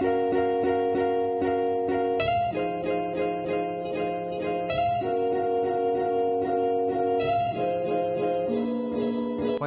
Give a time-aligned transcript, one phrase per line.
[0.00, 0.08] 欢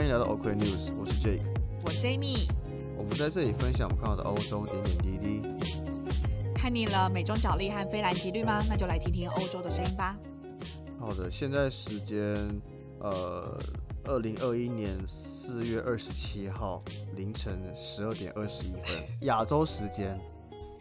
[0.04, 1.44] 迎来到 OK News，我是 Jake，
[1.84, 2.50] 我是 Amy。
[2.98, 5.44] 我们在这里分享我们看到的欧洲点点滴滴。
[6.56, 8.64] 看腻了美中角力和非蓝即绿吗？
[8.68, 10.18] 那就来听听欧洲的声音吧。
[11.00, 12.36] 好的，现在时间
[13.00, 13.56] 呃，
[14.06, 16.84] 二零二一年四月二十七号
[17.16, 18.86] 凌晨十二点二十一分，
[19.22, 20.20] 亚洲时间。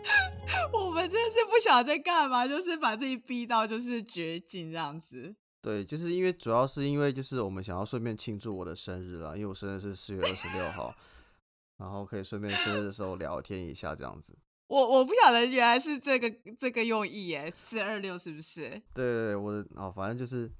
[0.74, 5.34] 我们真的是不晓得在干嘛，就是把自己逼到就是绝境这样子。
[5.60, 10.92] 对，就是因为主要是因为就是我们想要顺便庆祝我的生日啦，因为我生日是四月二十六号，
[11.78, 14.36] 然后可以顺便生日的时候聊天一下这样子。
[14.66, 18.68] 我我不晓得原来是这个这个用意耶，四二六是不是？
[18.92, 20.50] 对对对，我的哦，反正就是，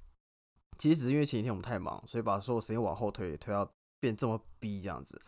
[0.83, 3.65] 其实只是因为前几天我们太忙，所以把所有时间往后推，推到
[4.01, 5.21] 变这么逼这样子。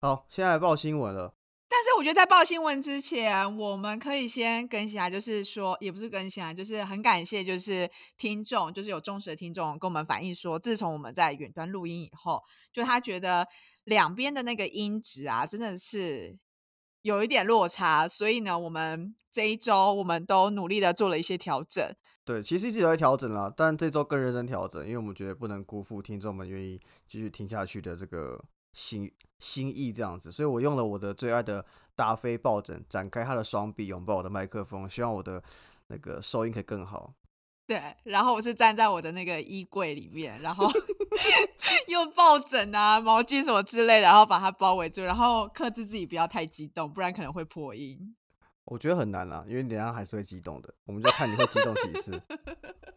[0.00, 1.34] 好，现在来报新闻了。
[1.68, 13.46] 但是我觉得在报新闻之前，我们可以先更新啊，就是说也不是更新啊，就是很感谢，就是听众，就是有忠实的听众跟我们反映说，自从我们在远端录音以后，就他觉得
[13.84, 16.38] 两边的那个音质啊，真的是
[17.06, 21.88] 有一点落差，所以呢，我们这一周我们都努力的做了一些调整。
[22.24, 35.40] 对，其实一直有在调整啦，但这周更认真调整，因为我们觉得不能辜负听众们愿意继续听下去的这个心心意这样子，所以我用了我的最爱的大飞抱枕，展开他的双臂，拥抱我的麦克风，希望我的
[35.86, 37.14] 那个收音可以更好。
[37.66, 40.70] 对，然后我是站在我的那个衣柜里面，然后
[41.88, 48.14] 用抱枕啊、毛巾什么之类的，然后把它包围住，然后克制自己不要太激动，不然可能会破音。
[48.66, 52.22] 我觉得很难啦，因为你等下还是会激动的，我们就看你会激动几次。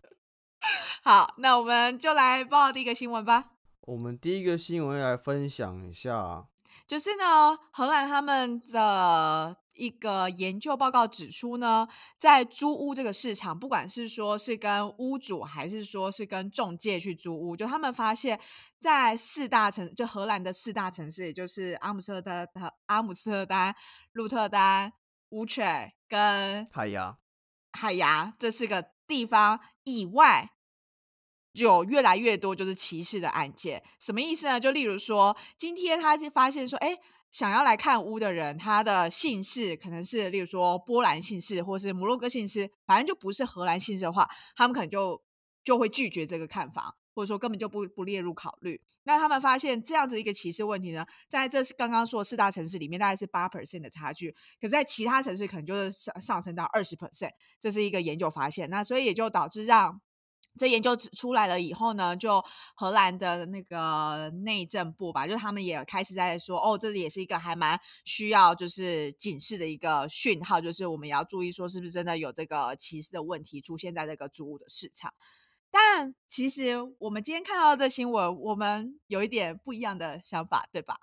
[1.03, 3.51] 好，那我们就来报第一个新闻吧。
[3.81, 6.45] 我们第一个新闻来分享一下，
[6.85, 18.39] 就是呢，荷兰他们的一个研究报告指出呢，在租屋这个市场，不管是说是跟屋主，还是说是跟中介去租屋，就他们发现，
[18.77, 22.47] 在四大城，就荷兰的四大城市，也就是阿姆斯特丹、
[22.87, 23.73] 阿姆斯特丹、
[24.11, 24.91] 鹿特丹、
[25.29, 25.63] 乌特
[26.07, 27.17] 跟海牙，
[27.71, 30.51] 海牙这四个地方以外。
[31.53, 34.59] 有越来越多就是歧视的案件，什么意思呢？
[34.59, 36.95] 就例如说，今天他就发现说，哎，
[37.31, 45.21] 想要来看屋的人，他的姓氏可能是，例如说波兰姓氏，或是摩洛哥姓氏，反正就不是荷兰姓氏的话，他们可能就
[45.63, 48.81] 就会拒绝这个看房，或者说根本就不不列入考虑。
[49.03, 58.69] 那他们发现这样子一个歧视问题呢，在这刚刚说四大城市里面，大概是八 percent 的差距，可在其他城市可能就是上上升到二十 percent，这是一个研究发现。
[58.69, 60.01] 那所以也就导致让。
[60.57, 62.43] 这研究指出来了以后呢，就
[62.75, 75.13] 荷兰的那个内政部吧，就他们也开始在说，哦，这也是一个还蛮需要就是警示的一个讯号，就是我们也要注意说，是不是真的有这个歧视的问题出现在这个租屋的市场。
[75.71, 80.97] 但其实我们今天看到这新闻，我们有一点不一样的想法，对吧？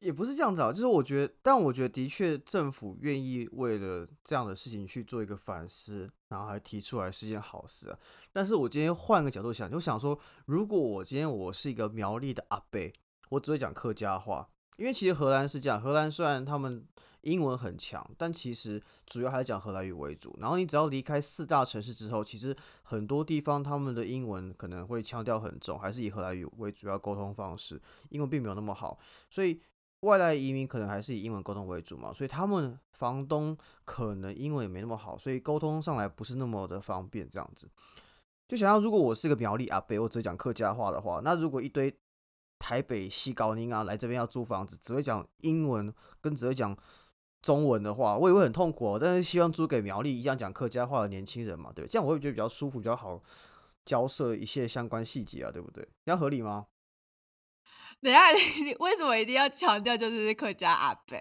[0.00, 7.98] 也不是这样子啊，就是我觉得，但我觉得的确政府愿意为了这样的事情去做一个反思，然后还提出来是件好事啊。
[8.32, 12.80] 但是我今天换个角度想，就想说，如果我今天我是一个苗栗的阿伯，
[13.30, 16.84] 我只会讲客家话，因为其实荷兰是这样，荷兰虽然他们
[17.22, 20.34] 英文很强，但其实主要还是讲荷兰语为主。
[20.40, 29.60] 然后你只要离开四大城市之后，其实很多地方他们的英文可能会腔调很重，还是以荷兰语为主要沟通方式，英文并没有那么好，所以。
[30.00, 37.28] 外来移民可能还是以英文沟通为主嘛，所以他们房东可能英文也没那么好，所以沟通上来不是那么的方便。
[37.28, 37.68] 这样子，
[38.48, 41.94] 就想象如果我是个苗栗阿伯，我只讲客家话的话，那如果一堆
[42.58, 46.76] 台北西高宁啊来这边要租房子，只会讲英文跟只会讲
[47.42, 48.98] 中文的话，我也会很痛苦。
[48.98, 53.22] 但是希望租给苗栗一样讲客家话的年轻人嘛，对，这样我会觉得比较舒服，比较好
[53.84, 55.84] 交涉一些相关细节啊，对不对？
[55.84, 56.66] 比较合理吗？
[58.02, 58.30] 等下，
[58.64, 61.16] 你为什么一定要强调就是客家阿伯？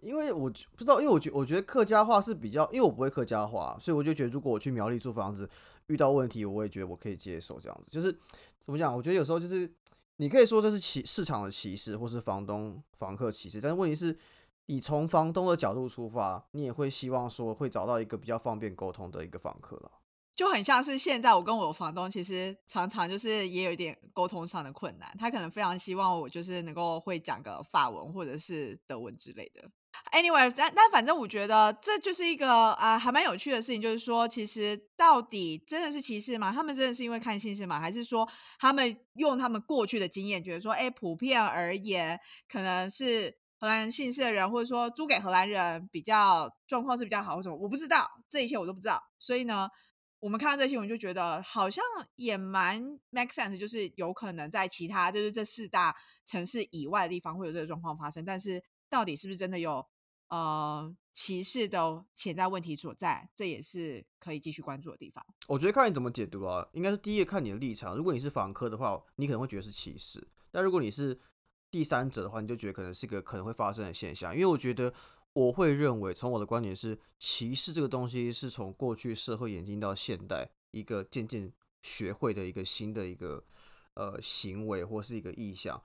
[0.00, 5.48] 因为我不知道，因为我觉我觉得客家话是比较，因为我不会客家话，所以我就觉得如果我去苗栗租房子
[5.86, 7.90] 遇到问题，我也觉得我可以接受这样子。
[7.90, 8.12] 就是
[8.60, 8.94] 怎么讲？
[8.94, 9.72] 我觉得有时候就是
[10.16, 14.18] 你可以说这是歧市场的歧视，或是房东房客歧视，但是问题是，
[14.66, 19.90] 你从房东的角度出发，你也会希望说会找到一个比较方便沟通的一个房客了。
[20.36, 25.14] 就很像是现在我跟我房东，其实常常就是也有一点沟通上的困难。
[25.18, 29.70] 他可能非常希望我就是能够会讲个法文或者是德文之类的。
[30.12, 36.52] Anyway，但但反正我觉得这就是一个啊还蛮有趣的事情，就是说其实到底真的是歧视吗？
[36.52, 37.78] 他们真的是因为看姓氏吗？
[37.78, 38.28] 还是说
[38.58, 43.38] 他们用他们过去的经验，觉得说哎普遍而言可能是。
[43.56, 49.02] 荷兰姓氏的人，或者说租给荷兰人比较状况是比较好，或什么我不知道，这一切我都不知道。
[49.18, 49.70] 所以呢，
[50.24, 51.84] 我们看到这新闻就觉得好像
[52.16, 52.80] 也蛮
[53.10, 55.94] make sense，就是有可能在其他就是这四大
[56.24, 59.84] 城市以外的地方会有这个状况发生，但是到底是不是真的有
[60.28, 65.22] 呃歧视的潜在问题所在，这也是可以继续关注的地方。
[65.46, 67.94] 我觉得看你怎么解读啊，应该是第一个看你的立场。
[67.94, 71.20] 如果你是访客的话，你可能会觉得是歧视；但如果你是
[71.70, 74.32] 第三者的话，你就觉得可能是一个可能会发生的现象。
[74.32, 74.90] 因为我觉得
[75.34, 81.52] 我会认为，从我的观点是，歧视这个东西是从过去社会演进到现代一个渐渐
[81.82, 83.44] 学会的一个新的一个
[83.94, 85.82] 呃行为或是一个意向。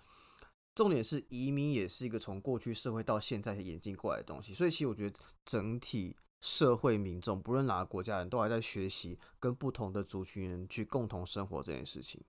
[0.75, 12.23] 重点是移民也是一个从过去社会到现在演进过来的东西，所以其实我觉得整体社会民众，不论哪个国家人都还在学习跟不同的族群人去共同生活这件事情。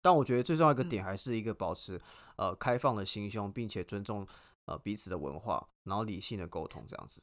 [0.00, 2.00] 但我觉得最重要一个点还是一个保持
[2.36, 4.26] 呃开放的心胸，并且尊重
[4.64, 7.22] 呃彼此的文化，然后理性的沟通这样子。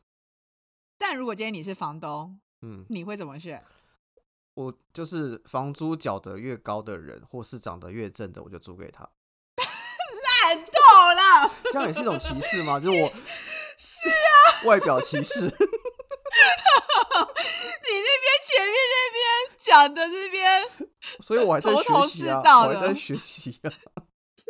[0.98, 3.64] 但如果今天你是房东，嗯，你会怎么选？
[4.56, 9.10] 我就是房租缴得越高的人，或是长得越正的，我就租给他。
[9.60, 10.72] 烂透
[11.16, 11.50] 了！
[11.72, 12.78] 这样也是一种歧视吗？
[12.80, 13.08] 就是我
[13.80, 15.40] 是啊， 外表歧视。
[15.40, 15.50] 你
[17.96, 19.20] 那边前面那边
[19.58, 20.70] 讲的这边
[21.22, 23.72] 所以我还在学习啊，我还在学习啊。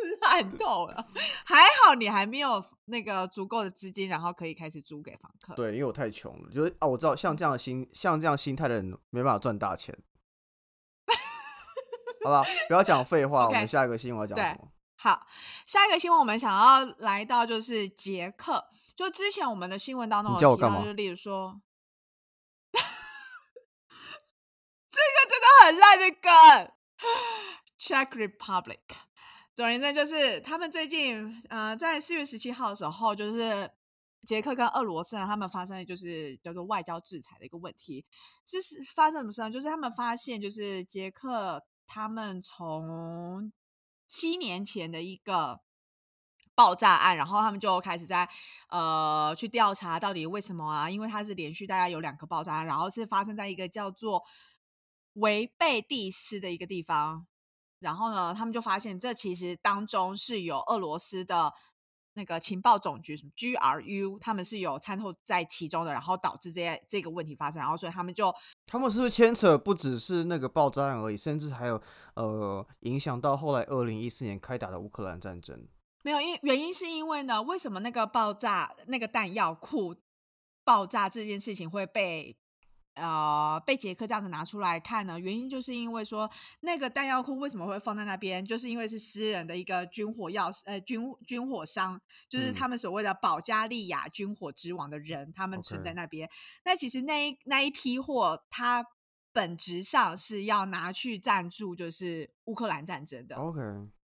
[0.22, 1.08] 烂透了，
[1.44, 5.54] 还好你还没有那个足够的资金，然后可以开始租给房客。
[5.54, 9.96] 对，因为我太穷了，就是啊，我知道像这样的心，像这样心态的人没办法赚大钱。
[12.22, 14.68] 好吧，不要讲废话， 我们下一个新闻要讲什么？
[14.96, 15.26] 好，
[15.64, 18.62] 下一个新闻我们想要来到就是捷克，
[18.94, 21.58] 就之前我们的新闻当中你有提到，就例如说，
[24.90, 26.30] 这个真的很烂的梗
[27.78, 28.80] ，Czech Republic。
[29.60, 33.70] 总而言之，就是他们最近呃，在四月十七号的时候，就是
[34.26, 38.06] 捷克跟俄罗斯，他们发生的就是叫做外交制裁的一个问题。
[38.46, 39.50] 是是发生什么事呢？
[39.50, 43.52] 就是他们发现，就是捷克他们从
[44.08, 45.60] 七年前的一个
[46.54, 48.26] 爆炸案，然后他们就开始在
[48.70, 50.88] 呃去调查到底为什么啊？
[50.88, 54.22] 因为它是连续大概有两个爆炸案，然后是发生在一个叫做
[55.12, 57.26] 维贝蒂斯的一个地方。
[57.80, 61.52] 然后呢，他们就发现这其实当中是有俄罗斯的
[62.14, 68.34] 那个情报总局，什么 GRU，他们是有参透在其中的，然后导致这些这个问题发生，然后所以他们就
[68.66, 71.80] 他们是不是牵扯不只是那个爆炸案而已，甚至还有
[72.14, 75.66] 呃影响到后来二零一四年开打的乌克兰战争？
[76.02, 79.94] 没有因原因是因为呢，为什么那个爆炸那个弹药库
[80.64, 82.36] 爆炸这件事情会被
[83.00, 85.18] 呃被捷克这样子拿出来看呢？
[85.18, 86.30] 原因就是因为说
[86.60, 96.28] 那个弹药库为什么会放在那边，就是因为是私人的一个军火药呃军军火商，就是嗯他们所谓的保加利亚军火之王的人，他们存在那边。
[96.64, 98.84] 那其实那一那一批货，它
[99.32, 103.36] 本质上是要拿去赞助就是乌克兰战争的。
[103.36, 103.60] OK，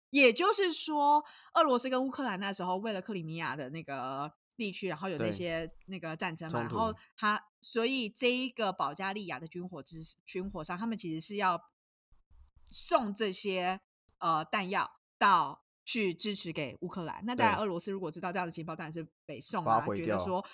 [0.10, 1.24] 也就是说，
[1.54, 11.62] 俄罗斯跟乌克兰那时候为了克里米亚的那个地区，然后有那些那个战争嘛，然后他所以这一个保加利亚的军火之军火商，他们其实是要
[12.70, 13.82] 送这些
[14.20, 17.24] 呃弹药到去支持给乌克兰。
[17.26, 20.46] 那当然，俄罗斯如果知道这样的情报，当然是北宋啊，觉得说。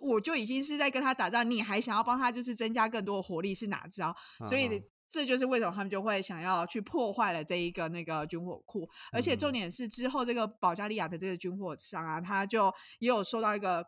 [0.00, 4.16] 我就已经是在跟他打仗，你还想要帮他就是增加更多的火力，是哪招？
[4.46, 4.80] 所以
[5.10, 9.52] 这就是为什么他们就会想要去破坏了这一个那个军火库，而且重嗯。
[9.52, 13.84] 点是之后这个保加利亚的这个军火商啊，他就也有收到一个，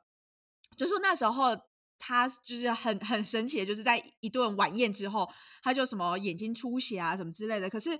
[0.76, 1.56] 就说那时候
[1.98, 5.28] 他就是很很神奇的，就是在一顿晚宴之后，
[5.62, 7.90] 他就什么眼睛出血啊什么之类的，可是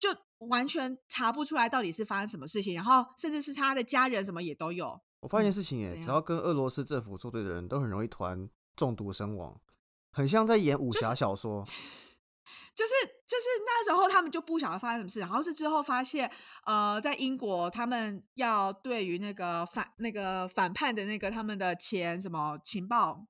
[0.00, 0.10] 就
[0.48, 6.20] 完全查不出来到底是发生什么事情，然后甚至是他的家人什么也都有，我发现事情耶，怎样只要？
[6.20, 9.60] 跟俄罗斯政府作对的人都很容易突然中毒身亡，
[10.10, 11.62] 很像在演武侠小说。
[11.62, 12.05] 就 是
[12.76, 12.92] 就是
[13.26, 16.30] 就是那时候他们就不晓得发生什么事，然后是之后发现，
[16.66, 23.26] 呃，在英国他们要对于那个反那个反叛的那个他们的前什么情报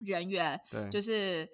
[0.00, 1.48] 人员，对，就是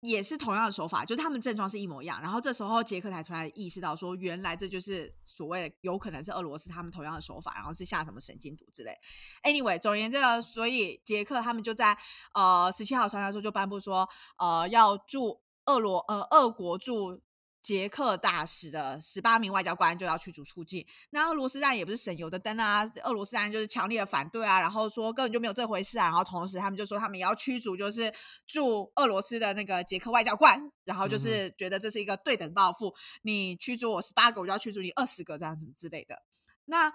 [0.00, 2.18] 也是同样的手法，就是他们症状是一模一样。
[2.22, 8.96] 然后这时候杰克才突然意识到说，原来这就是所谓的有可能是俄罗斯他们同样的手法，然后是下什么神经毒之类。
[9.42, 11.98] Anyway，总而言之呢，所以杰克他们就在
[12.32, 17.20] 呃十七号传来说就颁布说，呃要驻俄罗呃俄国驻。
[17.60, 28.14] 捷克大使的十八名外交官就要驱逐出境，那俄罗斯当然也不是省油的灯啊，俄罗斯当然就是强烈的反对啊，然后说根本就没有这回事啊，然后同时他们就说他们也要驱逐就是
[28.46, 36.22] 驻俄罗斯的那个捷克外交官，然后就嗯是觉得这是一个对等报复，你驱逐我十八个，我就要驱逐你二十个这样子之类的。
[36.66, 36.90] 那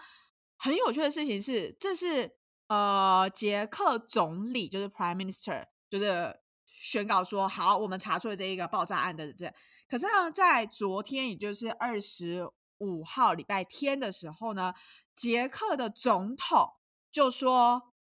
[0.58, 2.32] 很有趣的事情是，这是
[2.68, 6.40] 呃捷克总理就是 Prime Minister 就是
[6.84, 9.50] 宣告说，好，我们查出了这一个爆炸案的这。
[9.88, 12.46] 可是呢，在昨天，也就是二十
[12.80, 14.74] 五号礼拜天的时候呢，
[15.16, 16.74] 捷克的总统
[17.10, 17.93] 就说。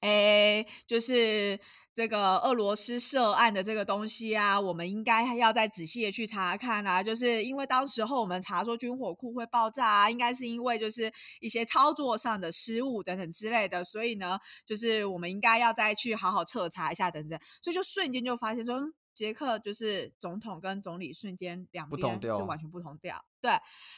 [0.00, 1.58] 哎，就是
[1.94, 7.02] 这个俄罗斯涉案的这个东西啊，我们应该要再仔细的去查看啊。
[7.02, 11.10] 就是因为当时候我们查说军火库会爆炸啊，应该是因为就是
[11.40, 17.40] 一些操作上的失误等等之类的，所以呢，就是我们应该要再去好好彻查一下等等。
[17.62, 18.78] 所以就瞬间就发现说，
[19.14, 23.24] 捷克就是总统跟总理瞬间两边是完全不同调。
[23.40, 23.50] 对，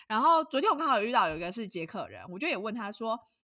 [0.06, 3.18] 然后昨天我刚好有遇到有一个是捷克人，我就也问他说，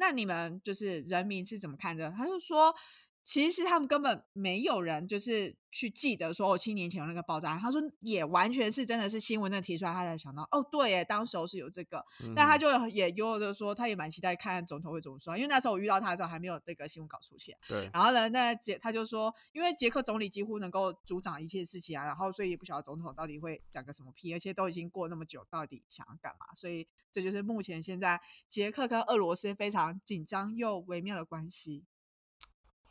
[0.00, 2.10] 那你们就是人民是怎么看的？
[2.16, 2.74] 他就说。
[3.22, 7.56] 其实他们根本没有人就是去记得说，我七年前有那个爆炸。
[7.58, 12.04] 他说也完全是真的是新闻的提出来，他才想到哦，对，耶，当时候是有这个。
[12.34, 17.56] 那他就也悠悠的说，他也蛮期待看总统会怎么说，因为那时候我遇到他的时候还没有这个新闻稿出现。
[17.68, 17.88] 对。
[17.92, 26.46] 然后呢，那杰他就说，因为捷克总理几乎能够主掌一切事情啊，然后所以也不晓得总统到底会讲个什么屁，而且都已经过那么久，到底想要干嘛？
[26.54, 31.84] 所以这就是目前现在捷克跟俄罗斯非常紧张又微妙的关系。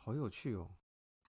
[0.02, 0.70] 好有趣哦！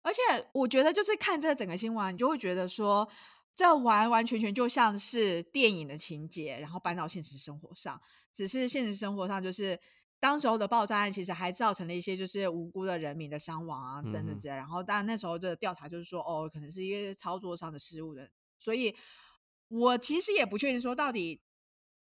[0.03, 0.21] 而且
[0.53, 3.09] 我觉得，就是看这整个新闻，你就会觉得说，
[3.55, 7.99] 这完完全全就像是电影的情节，然后搬到现实生活上。
[8.31, 9.77] 只是现实生活上，就是
[10.19, 14.53] 当时候的爆炸案，其实还造成了一些就是无辜的人民的伤亡啊，等等之类。
[14.53, 18.29] 然后，当然那时候的调查就是说，哦，可能是一些操作上的失误的。
[18.57, 18.95] 所以
[19.67, 21.41] 我其实也不确定说，到底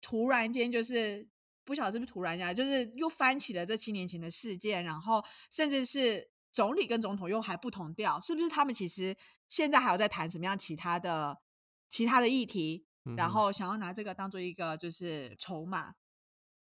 [0.01, 1.27] 突然间就是
[1.63, 6.31] 不晓得是不是突然间，就是又翻起了这七年前的事件，然后甚至是。
[6.55, 8.47] 总理跟总统又还不同调，是不是？
[8.47, 9.13] 他们其实
[9.49, 11.37] 现在还有在谈什么样其他的、
[11.89, 12.85] 其他的议题，
[13.17, 15.93] 然后想要拿这个当做一个就是筹码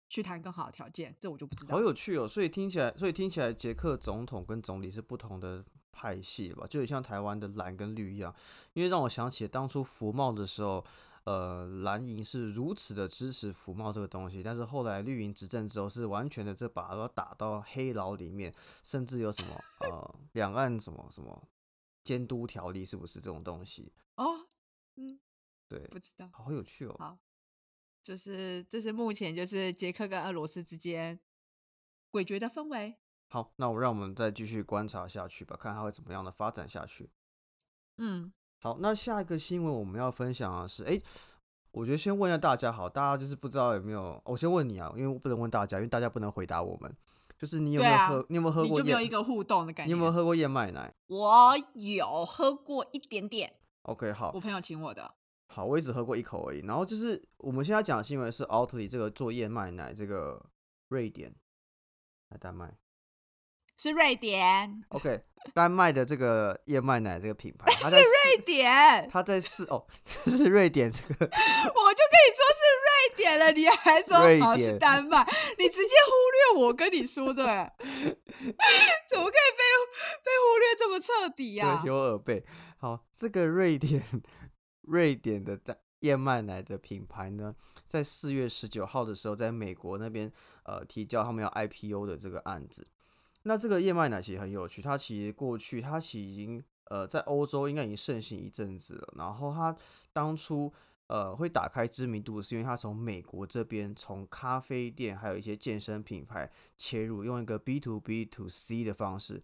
[0.09, 1.73] 去谈更好的条件，这我就不知道。
[1.73, 2.27] 好有趣哦！
[2.27, 5.63] 所以听起来，所以听起来，捷克总统跟总理是不同的
[5.93, 6.67] 派系吧？
[6.67, 8.35] 就有像台湾的蓝跟绿一样，
[8.73, 10.85] 因为让我想起了当初服贸的时候。
[11.27, 21.49] 呃，蓝营是如此的支持福茂这个东西，但是后来绿营执政之后，是完全的这把都打到黑牢里面，甚至有什么呃两岸什么什么
[22.05, 23.91] 监督条例，是不是这种东西？
[24.15, 24.47] 哦，
[24.95, 25.19] 嗯，
[25.67, 26.95] 对，不知道，好有趣哦。
[26.97, 27.19] 好，
[28.01, 31.19] 就是这是目前就是捷克跟俄罗斯之间
[32.09, 32.95] 诡谲的氛围。
[33.27, 37.09] 好，那我让我们再继续观察下去吧，看它会怎么样的发展下去。
[37.97, 38.31] 嗯。
[38.59, 40.99] 好，那下一个新闻我们要分享的是，哎，
[41.71, 46.91] 我觉得先问一下大家，好，大家就是不知道有没有，我先问你啊，因为我不能问大家，因为大家不能回答我们，
[47.37, 48.79] 就是你有没有喝，你有没有喝过？
[48.79, 49.87] 就没有一个互动的感觉。
[49.87, 50.93] 你有没有喝过燕麦奶？
[51.05, 53.53] 我有喝过一点点。
[53.83, 55.13] OK，好，我朋友请我的。
[55.49, 56.59] 好，我也只喝过一口而已。
[56.65, 60.43] 然后就是我们现在讲的新闻是奥特里这个做燕麦奶，这个
[60.89, 61.33] 瑞典，
[62.29, 62.75] 来丹麦。
[63.77, 65.21] 是瑞典，OK，
[65.53, 75.23] 丹麦的这个燕麦奶这个品牌是瑞典，他在试哦，这 是瑞典这个， 我就跟你说是瑞典了，你还说好是丹麦，
[75.59, 77.45] 你直接忽略我跟你说的，
[77.77, 79.63] 怎么可以被
[80.23, 81.83] 被忽略这么彻底呀？
[81.85, 82.43] 有耳背。
[82.79, 84.03] 好，这个瑞典
[84.81, 85.59] 瑞典的
[85.99, 87.53] 燕麦奶的品牌呢，
[87.87, 90.31] 在四月十九号的时候，在美国那边
[90.63, 92.87] 呃提交他们要 IPO 的这个案子。
[93.47, 99.13] 那这个燕麦奶其实很有趣，它其实过去它其实已经呃在欧洲应该已经盛行一阵子了。
[99.15, 99.73] 然后它
[100.11, 100.71] 当初
[101.07, 109.41] 呃会打开知名度，是因为它从美国这边从咖啡店还有一些健身品牌切入，用一个 B to B to C 的方式，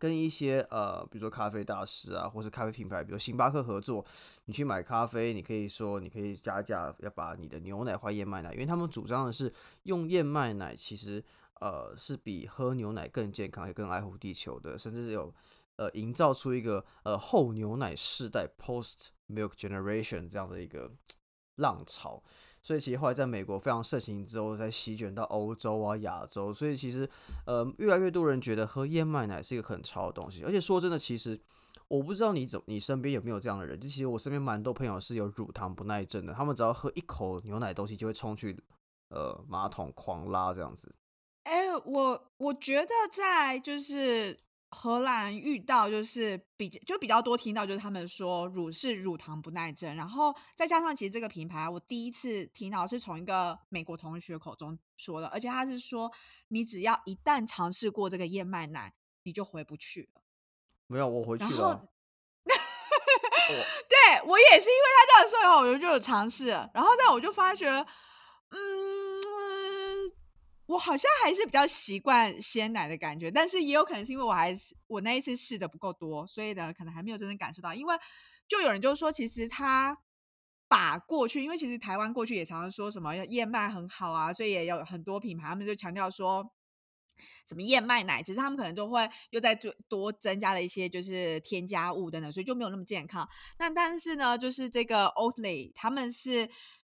[0.00, 4.04] 跟一些呃比如说咖啡大师啊，或是咖啡品牌，比如星巴克合作。
[4.46, 9.52] 你去买咖啡，你可以说你可以加价要把你的牛奶换燕麦奶，因为他们主张的是
[9.84, 11.24] 用燕麦奶其实。
[11.62, 15.32] 呃，是比喝牛奶更健康，也更爱护地球的，甚至有
[15.76, 20.90] 呃营造出一个呃后牛奶世代 （post milk generation） 这样的一个
[21.58, 22.20] 浪潮。
[22.60, 26.52] 所以其实后来在美国非常盛行之后，再席卷到欧洲啊、亚洲。
[26.52, 27.08] 所以其实
[27.46, 30.42] 呃越来越多人觉得喝燕麦奶是一个很潮的东西。
[30.42, 31.40] 而且说真的，其实
[31.86, 38.56] 我不知道你怎你身边有没有这样的人，就其实我身边蛮多朋友是有乳糖不耐症的，他们只要喝一口牛奶东西就会冲去
[39.10, 40.92] 呃马桶狂拉这样子。
[41.72, 44.38] 哎，我我觉得在就是
[44.70, 56.12] 荷兰遇到就是比就比较多听到就是他们说乳是乳糖不耐症，然后再加上其实这个品牌我第一次听到是从一个美国同学口中说的，而且他是说
[56.48, 60.22] 你只要一旦尝试过这个燕麦奶，你就回不去了。
[60.86, 61.88] 没有，我回去了。
[63.88, 67.68] 对我也是因为他这样说以后，我就就有尝试，然后但我就发觉，
[68.50, 69.22] 嗯。
[70.72, 77.74] 我好像还是比较习惯鲜奶的感觉，但是也有可能是因为我还是我那一次试的不够多，所以呢，可能还没有真正感受到。
[77.74, 77.94] 因为
[78.48, 79.96] 就有人就说，其实他
[80.68, 86.52] 把过去，因为其实台湾过去也常常说什么燕麦很好啊，所以也有很多品牌他们就强调说。
[87.46, 93.28] 什么燕麦奶，其实他们可能都会又在多多增加了一些就是添加物等等，所以就没有那么健康。
[93.58, 96.48] 那但是呢，就是这个 Oatly 他们是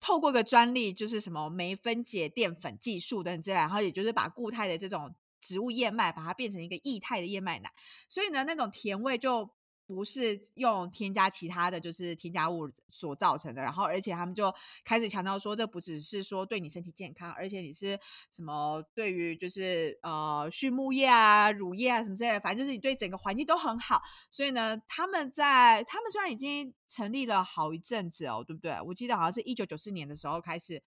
[0.04, 7.70] 透过个专利，就是什么酶分解淀粉技术等等之类，然后也就是把固态的这种植物燕麦，把它变成一个液态的燕麦奶，
[8.06, 9.48] 所以呢，那种甜味就。
[9.86, 14.52] 不是用添加其他的就是添加物所造成的，然后而且他们就
[14.84, 17.98] 开始强调说，这不只是说对你身体健康，而且你是
[18.30, 24.00] 什么对于就是呃畜牧业啊、乳业啊什么之类的，反正就是你对整个环境都很好。
[24.30, 28.76] 所以呢，他们在他们虽然已经成立了好一阵子哦，对不对？
[28.86, 30.82] 我记得好像是一九九四年的时候开始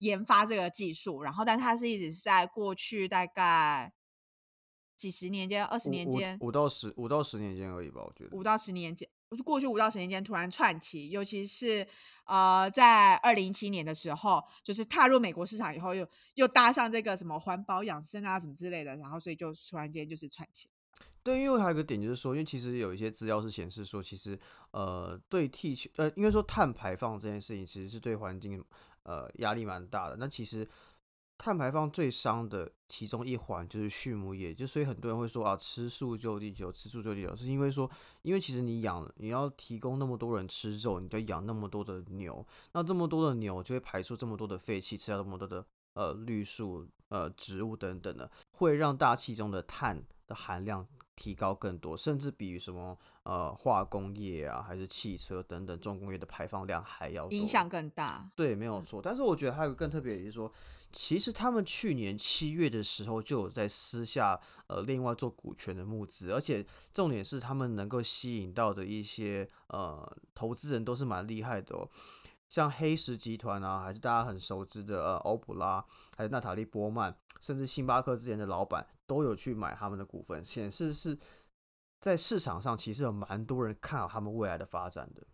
[0.00, 3.92] 研发这个技术，然后但它是一直是在过去大概。
[5.02, 8.36] 几十年间，二十年间，五到十五到十年间而已吧，我觉得。
[8.36, 9.08] 五到十年间，
[9.44, 11.84] 过去五到十年间突然窜起，尤其是
[12.24, 20.68] 呃，在二零一七年的时候，就是踏入美国市场以后，又又搭上这个什么环保养生啊什么之类的，然后所以就突然间就是窜起。
[21.24, 24.38] 对，因为还有一个点就是说，因为其实有一些资料是显示说，其实
[24.70, 28.64] 呃，对地球呃，应该说碳排放这件事情，其实是对环境
[29.02, 30.16] 呃压力蛮大的。
[30.16, 30.68] 那其实。
[31.44, 37.90] 碳排放最伤的其中一环就是畜牧业，就所以很多人会说啊，吃素救地球，吃素救地球，是因为说，
[38.22, 58.30] 因为其实你养，你要提供那么多人吃肉，你就养那么多的牛，那这么多的牛就会排出这么多的废气，吃掉那么多的呃绿树、呃植物等等的，会让大气中的碳的含量提高更多，甚至比什么呃化工业啊，还是汽车等等重工业的排放量还要影响更大。
[58.34, 59.00] 对，没有错。
[59.02, 60.52] 但是我觉得还有个更特别的就是说。
[60.94, 71.88] 其实他们去年七月的时候就有在私下呃另外做股权的募资，而且重点是他们能够吸引到的一些呃投资人都是蛮厉害的哦，
[72.52, 75.84] 像黑石集团啊，还是大家很熟知的呃欧普拉，
[76.16, 81.18] 还有娜塔莉波曼，甚至星巴克之前的老板都有去买他们的股份，显示是
[81.98, 85.26] 在市场上其实有蛮多人看好他们未来的发展的，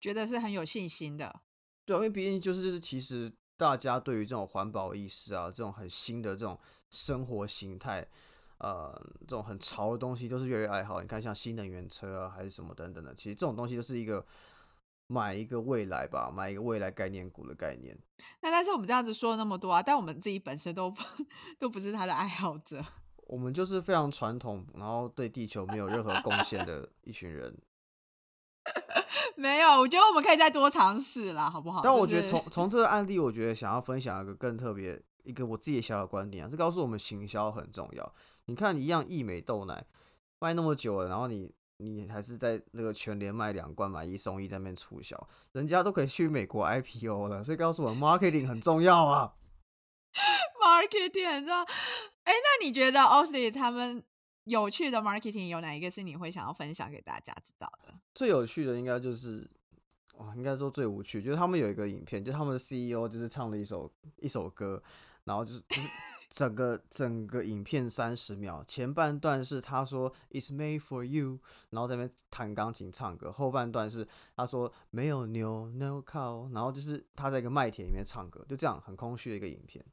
[0.00, 1.42] 觉得是很有信心的。
[1.84, 3.32] 对，因为毕竟就是其实。
[3.54, 6.58] 大家对于这种环保意识啊，这种很新的这种
[6.90, 8.04] 生活形态，
[8.58, 11.00] 呃，这种很潮的东西，都是越来越爱好。
[11.00, 14.26] 你看，像新能源车啊，还是什么等等的，其实这种东西就是一个
[15.06, 17.98] 买一个未来吧，买一个未来概念股的概念。
[18.40, 20.92] 那但是我们这样子说了那么多啊，但我们自己本身都
[21.58, 22.82] 都不是他的爱好者。
[23.28, 27.56] 我们就是非常传统，然后对地球没有任何贡献的一群人。
[29.36, 31.80] 没有，我觉得我们可以再多尝试啦，好不好？
[31.82, 38.14] 但我觉得从 从这个案例，我觉得想要分享一个更特别一个我自己的小小观点啊，这告诉我们行销很重要。
[38.44, 39.84] 你看，一样益美豆奶
[40.38, 41.52] 卖那么久了，然后你
[41.84, 49.34] 你还是在那个全联卖两罐买一送一在那边促销，人家都可以去美国 IPO 了，所以告诉我 marketing 很重要啊。
[50.62, 51.62] marketing 很重要。
[51.62, 54.02] 哎，那你觉得 o s l y 他们？
[54.44, 57.94] 有趣的 marketing 有哪一个是你会想要分享给大家知道的？
[58.12, 59.48] 最有趣的应该就是
[60.16, 64.82] 哇，应该说最无趣，就是他们有一个影片，就是他们的 CEO 就是唱了一首一首歌，
[65.22, 65.88] 然后就是就是
[66.32, 79.84] 整个整个影片三十秒，前半段是他说 It's made for you，然后在那边弹钢琴唱歌，后半段是他说没有牛 no cow，然后就是他在一个麦田里面唱歌，就这样很空虚的一个影片。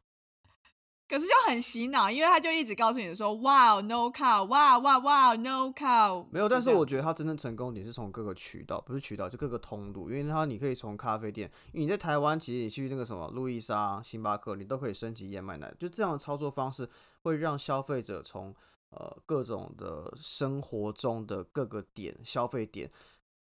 [1.09, 6.23] 可是就很洗脑，因为他就一直告诉你说，哇，no cow，哇哇哇，no cow。
[6.29, 10.11] 没有，但是我觉得他真正成功点是从各个渠道，不是渠道，就各个通路。
[10.11, 15.73] 因为他你可以从咖啡店，因为你在台湾，其实你去那个什么路易莎、星巴克，你都可以升级燕麦奶。
[15.79, 16.87] 就这样的操作方式，
[17.23, 18.55] 会让消费者从
[18.91, 22.87] 呃各种的生活中的各个点消费点，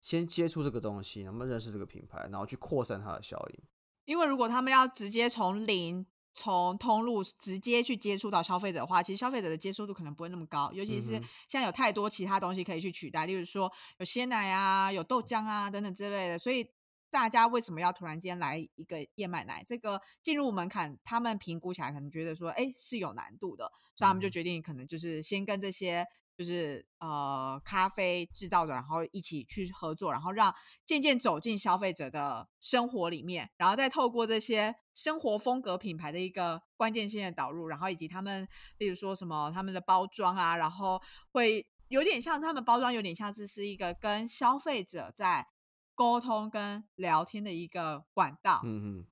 [0.00, 3.60] 先接触这个东西，能不能认识这个品牌，然后去扩散它的效应。
[4.06, 6.04] 因为如果他们要直接从零。
[6.34, 11.12] 从通路直接去接触到消费者的话，其实消费者的接受度可能不会那么高，尤其是
[11.48, 16.38] 现在有太多其他东西可以去取代，例如说有鲜奶啊、有豆浆啊等等之类的。
[16.38, 16.66] 所以
[17.10, 19.62] 大家为什么要突然间来一个燕麦奶？
[19.66, 26.06] 这个进入门槛，他们评估起来可能觉得说，哎，是有难度的，所以他们就决定可能就是先跟这些。
[26.36, 41.00] 就是呃，咖啡制造者，然后一起去合作，然后让渐渐走进消费者的生活里面，然后再透过这些生活风格品牌的一个关键性的导入，然后以及他们，例如说什么他们的包装啊，然后
[41.32, 45.46] 会有点像他们包装，有点像是是一个跟消费者在
[45.94, 48.62] 沟通跟聊天的一个管道。
[48.64, 49.06] 嗯嗯。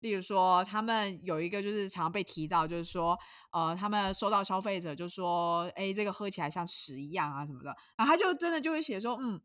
[0.00, 3.18] 例如说，他们有一个就是常被提到，就是说，
[3.52, 9.40] 呃，他们收到消费者就说，哎，这个喝起来像屎一样啊什么的，然后他就真的就会写说，嗯，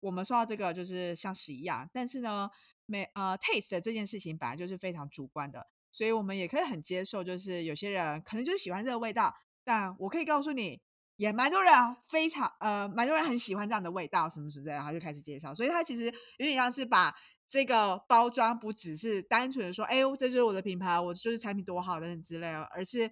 [0.00, 2.50] 我们收到这个就是像屎一样，但是呢，
[2.86, 10.80] 没呃，taste 这件事情本来就是非常主观的，所以我们也可以很接受，就是有些人可能就是喜欢这个味道，但我可以告诉你，
[11.16, 11.72] 也蛮多人
[12.08, 16.06] 非常呃，蛮多人很喜欢这样的味道，什么什么的，然后就开始介绍，所以他其实
[16.38, 17.14] 有点像是把。
[17.50, 23.10] 这个包装不只是单纯的说，哎呦，这就是我的品牌，我就是产品多好等等之类的，而是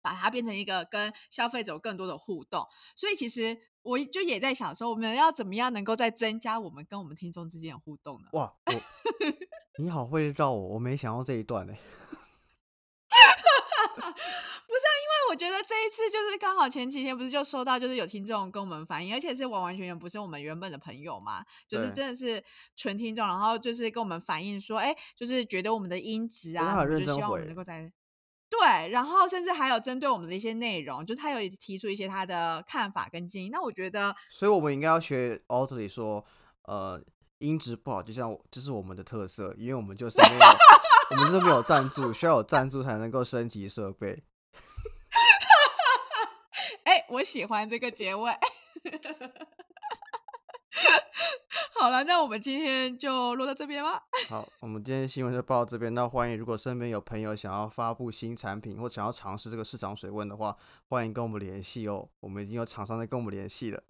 [0.00, 2.66] 把它变成一个跟消费者更多的互动。
[2.96, 8.28] 所以其实我就也在想说，我们要怎么样能够再增加我们跟我们听众之间的互动呢？
[8.32, 8.52] 哇，
[9.78, 11.72] 你好会绕我，我没想到这一段呢。
[15.32, 22.44] 我觉得这一次就是刚好前几天不是就收到，就是有听众跟我们反映，而且是完完全全不是我们原本的朋友嘛，就是真的是
[22.76, 27.90] 纯听众，然后就是跟我们反映说，哎，就是觉得我们的音质啊，就希望我们能够在
[28.50, 33.48] 对，然后甚至还有针对我们的一些内容，就他有提出一些他的看法跟建议。
[33.48, 36.22] 那我觉得，所以我们应该要学 Audley 说，
[36.64, 37.02] 呃，
[37.38, 40.44] 音质不好，就像这是我们的特色，因为我们就是没有，
[41.16, 44.22] 我们是没有赞助，需要有赞助才能够升级设备。
[47.12, 48.32] 哎，我喜欢这个结尾。
[51.78, 54.02] 好了，那我们今天就录到这边吧。
[54.28, 55.92] 好，我们今天新闻就报到这边。
[55.92, 60.56] 那欢迎，如果身边有朋友想要发布新产品或想要尝试这个市场水温的话，
[60.88, 62.08] 欢迎跟我们联系哦。
[62.20, 63.82] 我们已经有厂商在跟我们联系了。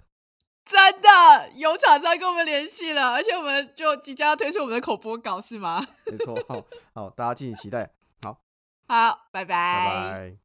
[0.65, 5.85] 真的有厂商跟我们联系了，而且我们就即将要推出我们的口播稿，是吗？
[6.07, 6.37] 没错。
[6.95, 7.93] 好，大家敬请期待。
[8.23, 8.41] 好，
[8.89, 10.42] 好拜，拜拜。